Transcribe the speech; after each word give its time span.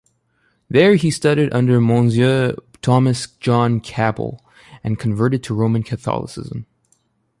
There, 0.67 0.95
he 0.95 1.11
studied 1.11 1.53
under 1.53 1.79
Monsignor 1.79 2.55
Thomas 2.81 3.27
John 3.39 3.79
Capel 3.79 4.43
and 4.83 4.97
converted 4.97 5.43
to 5.43 5.53
Roman 5.53 5.83
Catholicism. 5.83 6.65